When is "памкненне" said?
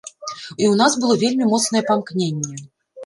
1.91-2.57